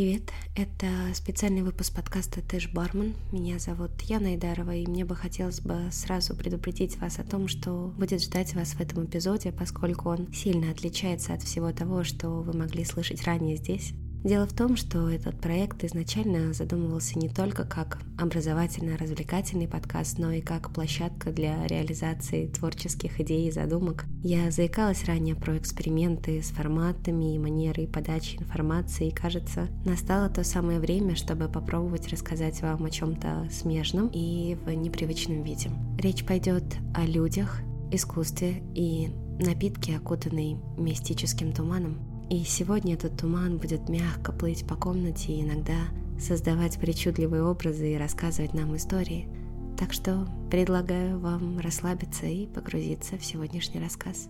[0.00, 0.30] привет!
[0.56, 3.14] Это специальный выпуск подкаста «Тэш Бармен».
[3.32, 7.92] Меня зовут Яна Идарова, и мне бы хотелось бы сразу предупредить вас о том, что
[7.98, 12.56] будет ждать вас в этом эпизоде, поскольку он сильно отличается от всего того, что вы
[12.56, 13.92] могли слышать ранее здесь.
[14.22, 20.42] Дело в том, что этот проект изначально задумывался не только как образовательно-развлекательный подкаст, но и
[20.42, 24.04] как площадка для реализации творческих идей и задумок.
[24.22, 30.44] Я заикалась ранее про эксперименты с форматами и манерой подачи информации, и кажется, настало то
[30.44, 35.70] самое время, чтобы попробовать рассказать вам о чем-то смежном и в непривычном виде.
[35.98, 39.08] Речь пойдет о людях, искусстве и
[39.40, 42.09] напитке, окутанной мистическим туманом.
[42.30, 45.74] И сегодня этот туман будет мягко плыть по комнате и иногда
[46.16, 49.28] создавать причудливые образы и рассказывать нам истории.
[49.76, 54.28] Так что предлагаю вам расслабиться и погрузиться в сегодняшний рассказ.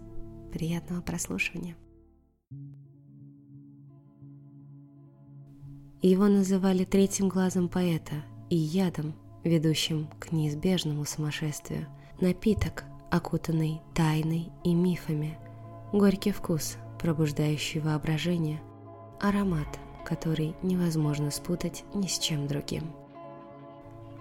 [0.50, 1.76] Приятного прослушивания.
[6.00, 9.12] Его называли третьим глазом поэта и ядом,
[9.44, 11.86] ведущим к неизбежному сумасшествию.
[12.18, 15.36] Напиток, окутанный тайной и мифами.
[15.92, 18.60] Горький вкус– пробуждающий воображение,
[19.20, 19.68] аромат,
[20.04, 22.92] который невозможно спутать ни с чем другим.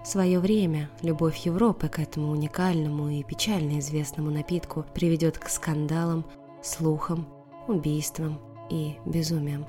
[0.02, 6.24] В свое время любовь Европы к этому уникальному и печально известному напитку приведет к скандалам,
[6.62, 7.28] слухам,
[7.68, 9.66] убийствам и безумиям.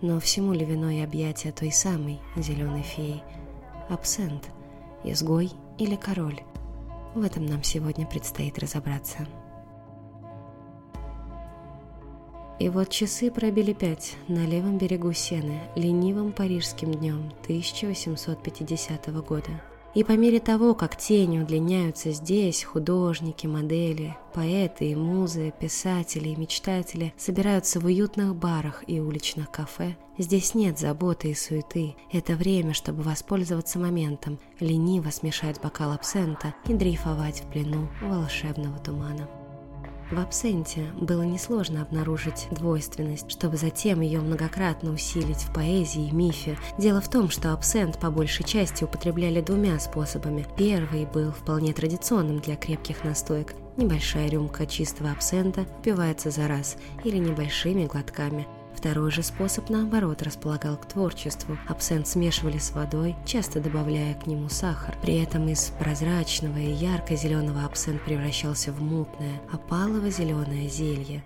[0.00, 3.22] Но всему ли виной объятия той самой зеленой феи?
[3.90, 4.48] Абсент,
[5.04, 6.40] изгой или король?
[7.14, 9.26] В этом нам сегодня предстоит разобраться.
[12.58, 19.60] И вот часы пробили пять на левом берегу Сены, ленивым парижским днем 1850 года.
[19.94, 26.36] И по мере того, как тени удлиняются здесь, художники, модели, поэты и музы, писатели и
[26.36, 29.96] мечтатели собираются в уютных барах и уличных кафе.
[30.18, 31.94] Здесь нет заботы и суеты.
[32.12, 39.28] Это время, чтобы воспользоваться моментом, лениво смешать бокал абсента и дрейфовать в плену волшебного тумана.
[40.10, 46.56] В абсенте было несложно обнаружить двойственность, чтобы затем ее многократно усилить в поэзии и мифе.
[46.78, 50.46] Дело в том, что абсент по большей части употребляли двумя способами.
[50.56, 53.54] Первый был вполне традиционным для крепких настоек.
[53.76, 58.46] Небольшая рюмка чистого абсента пивается за раз или небольшими глотками.
[58.86, 61.58] Второй же способ, наоборот, располагал к творчеству.
[61.66, 64.96] Абсент смешивали с водой, часто добавляя к нему сахар.
[65.02, 71.24] При этом из прозрачного и ярко-зеленого абсент превращался в мутное, опалово-зеленое зелье.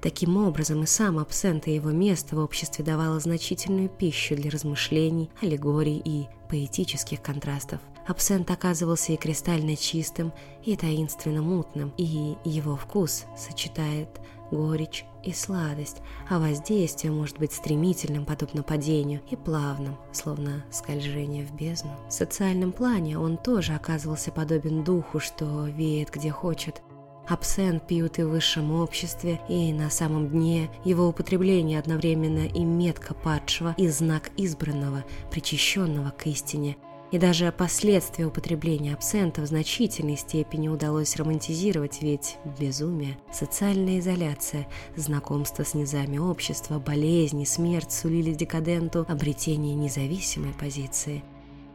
[0.00, 5.30] Таким образом, и сам абсент и его место в обществе давало значительную пищу для размышлений,
[5.40, 7.78] аллегорий и поэтических контрастов.
[8.08, 10.32] Абсент оказывался и кристально чистым,
[10.64, 14.08] и таинственно мутным, и его вкус сочетает
[14.50, 21.54] горечь и сладость, а воздействие может быть стремительным, подобно падению, и плавным, словно скольжение в
[21.54, 21.90] бездну.
[22.08, 26.82] В социальном плане он тоже оказывался подобен духу, что веет где хочет.
[27.28, 33.12] Абсент пьют и в высшем обществе, и на самом дне его употребление одновременно и метка
[33.12, 36.76] падшего, и знак избранного, причащенного к истине–
[37.10, 45.64] и даже последствия употребления абсента в значительной степени удалось романтизировать, ведь безумие, социальная изоляция, знакомство
[45.64, 51.24] с низами общества, болезни, смерть сулили декаденту обретение независимой позиции.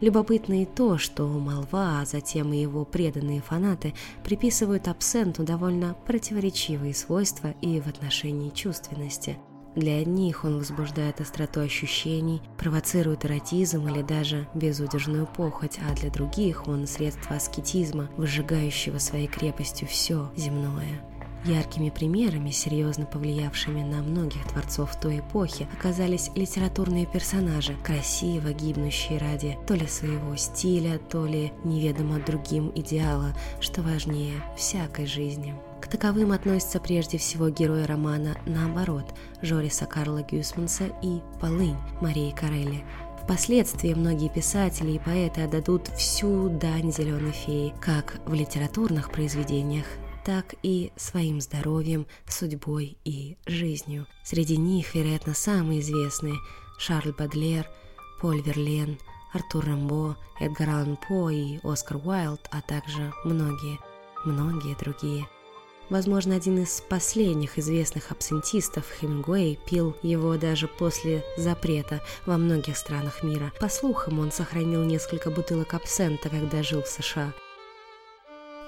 [0.01, 6.93] Любопытно и то, что молва, а затем и его преданные фанаты приписывают абсенту довольно противоречивые
[6.93, 9.37] свойства и в отношении чувственности–
[9.75, 16.67] для одних он возбуждает остроту ощущений, провоцирует эротизм или даже безудержную похоть, а для других
[16.67, 21.01] он средство аскетизма, выжигающего своей крепостью все земное.
[21.45, 29.57] Яркими примерами, серьезно повлиявшими на многих творцов той эпохи, оказались литературные персонажи, красиво гибнущие ради
[29.67, 35.53] то ли своего стиля, то ли неведомо другим идеала, что важнее всякой жизни.
[35.83, 42.85] К таковым относятся прежде всего герои романа «Наоборот» Жориса Карла Гюсманса и «Полынь» Марии Карелли.
[43.21, 49.85] Впоследствии многие писатели и поэты отдадут всю дань зеленой феи, как в литературных произведениях,
[50.23, 54.07] так и своим здоровьем, судьбой и жизнью.
[54.23, 56.35] Среди них, вероятно, самые известные–
[56.79, 57.67] Шарль Бадлер,
[58.21, 58.97] Поль Верлен,
[59.33, 63.79] Артур Рамбо, Эдгар Аллан По и Оскар Уайлд, а также многие,
[64.23, 65.27] многие другие–
[65.93, 73.21] Возможно, один из последних известных абсентистов, Хемингуэй, пил его даже после запрета во многих странах
[73.21, 73.53] мира.
[73.59, 77.31] По слухам, он сохранил несколько бутылок абсента, когда жил в США.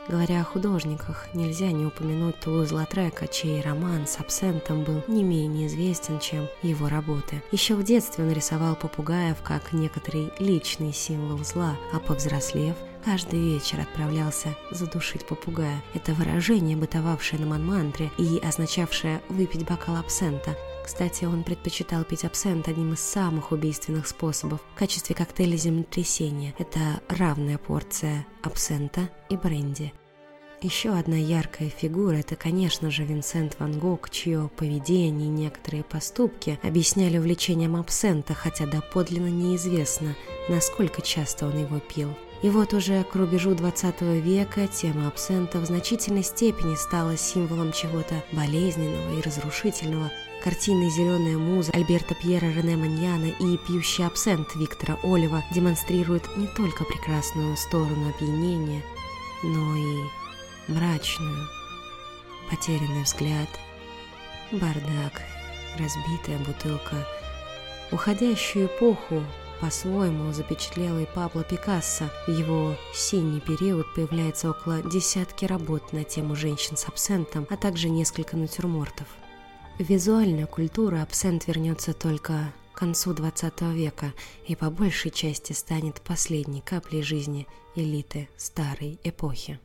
[0.07, 6.19] Говоря о художниках, нельзя не упомянуть Тулуз-Латрека, чей роман с абсентом был не менее известен,
[6.19, 7.42] чем его работы.
[7.52, 13.80] Еще в детстве он рисовал попугаев как некоторый личный символ зла, а повзрослев, каждый вечер
[13.80, 15.81] отправлялся задушить попугая.
[15.96, 22.67] Это выражение, бытовавшее на Манмантре и означавшее «выпить бокал абсента», кстати, он предпочитал пить абсент
[22.67, 26.53] одним из самых убийственных способов в качестве коктейля землетрясения.
[26.59, 29.93] Это равная порция абсента и бренди.
[30.61, 36.59] Еще одна яркая фигура– это, конечно же, Винсент Ван Гог, чье поведение и некоторые поступки
[36.61, 40.15] объясняли увлечением абсента, хотя доподлинно неизвестно,
[40.49, 42.15] насколько часто он его пил.
[42.41, 48.23] И вот уже к рубежу 20 века тема абсента в значительной степени стала символом чего-то
[48.33, 50.11] болезненного и разрушительного,
[50.45, 56.83] Картины «Зеленая муза» Альберта Пьера Рене Маньяна и «Пьющий абсент» Виктора Олива демонстрируют не только
[56.83, 58.83] прекрасную сторону опьянения,
[59.42, 60.03] но и
[60.68, 61.47] мрачную,
[62.47, 63.50] потерянный взгляд,
[64.51, 65.24] бардак,
[65.80, 67.07] разбитая бутылка,
[67.92, 69.24] уходящую эпоху,
[69.59, 72.12] по-своему запечатлел и Пабло Пикассо.
[72.27, 77.89] В его синий период появляется около десятки работ на тему женщин с абсентом, а также
[77.89, 79.07] несколько натюрмортов–
[79.80, 84.13] визуальная культура абсент вернется только к концу XX века
[84.48, 89.60] и по большей части станет последней каплей жизни элиты старой эпохи.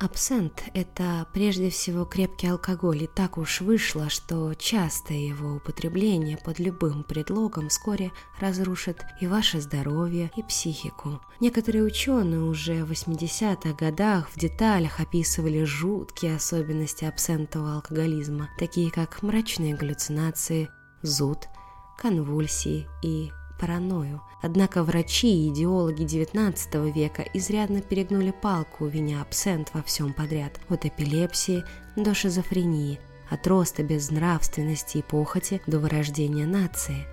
[0.00, 6.58] Абсент– это прежде всего крепкий алкоголь, и так уж вышло, что частое его употребление под
[6.58, 8.10] любым предлогом вскоре
[8.40, 11.20] разрушит и ваше здоровье, и психику.
[11.38, 19.22] Некоторые ученые уже в 80-х годах в деталях описывали жуткие особенности абсентового алкоголизма, такие как
[19.22, 20.70] мрачные галлюцинации,
[21.02, 21.40] зуд,
[21.98, 24.22] конвульсии и паранойю.
[24.42, 30.86] Однако врачи и идеологи XIX века изрядно перегнули палку, виня абсент во всем подряд, от
[30.86, 31.62] эпилепсии
[31.96, 32.98] до шизофрении,
[33.28, 37.06] от роста безнравственности и похоти до вырождения нации.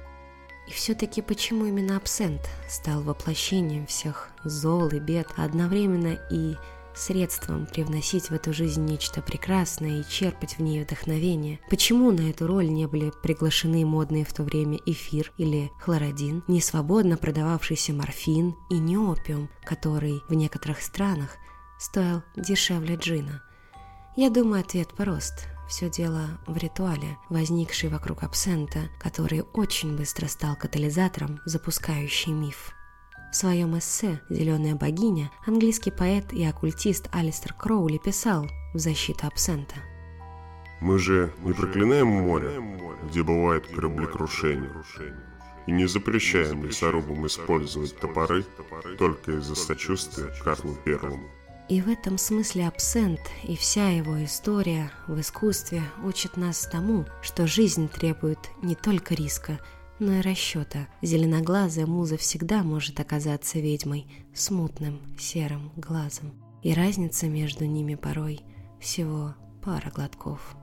[0.68, 6.56] И все-таки почему именно абсент стал воплощением всех зол и бед, а одновременно и
[6.98, 11.60] средством привносить в эту жизнь нечто прекрасное и черпать в ней вдохновение.
[11.70, 16.62] Почему на эту роль не были приглашены модные в то время эфир или хлородин, не
[16.62, 21.38] свободно продававшийся морфин и не опиум, который в некоторых странах
[21.80, 23.44] стоил дешевле джина?
[24.16, 25.48] Я думаю, ответ прост.
[25.68, 32.74] Все дело в ритуале, возникший вокруг абсента, который очень быстро стал катализатором, запускающий миф.
[33.38, 39.76] В своем эссе «Зеленая богиня» английский поэт и оккультист Алистер Кроули писал в защиту абсента.
[40.82, 42.60] «Мы же не проклинаем море,
[43.08, 44.72] где бывает кораблекрушение,
[45.68, 48.44] и не запрещаем лесорубам использовать топоры
[48.98, 51.30] только из-за сочувствия Карлу Первому».
[51.70, 57.46] И в этом смысле абсент и вся его история в искусстве учат нас тому, что
[57.46, 59.60] жизнь требует не только риска,
[60.00, 60.88] но и расчета.
[61.02, 66.34] Зеленоглазая муза всегда может оказаться ведьмой с мутным серым глазом.
[66.64, 68.42] И разница между ними порой
[68.80, 69.34] всего
[69.64, 70.56] пара глотков.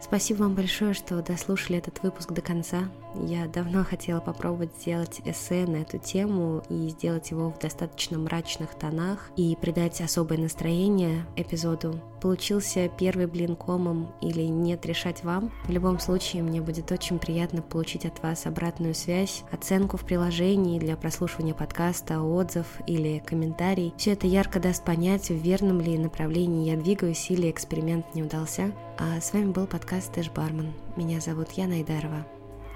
[0.00, 2.90] Спасибо вам большое, что дослушали этот выпуск до конца.
[3.14, 8.74] Я давно хотела попробовать сделать эссе на эту тему и сделать его в достаточно мрачных
[8.74, 12.00] тонах и придать особое настроение эпизоду.
[12.20, 15.52] Получился первый блин комом или нет решать вам.
[15.66, 20.78] В любом случае, мне будет очень приятно получить от вас обратную связь, оценку в приложении
[20.78, 23.92] для прослушивания подкаста, отзыв или комментарий.
[23.96, 28.72] Все это ярко даст понять, в верном ли направлении я двигаюсь или эксперимент не удался.
[28.98, 30.72] А с вами был подкаст «Тэш Бармен».
[30.96, 32.24] Меня зовут Яна Айдарова.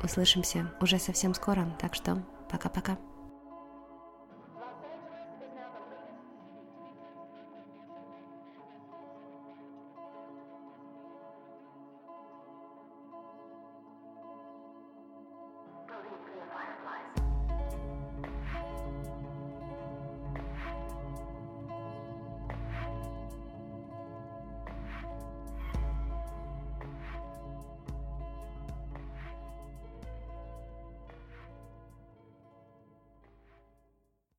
[0.02, 2.98] Услышимся уже совсем скоро, так что пока-пока.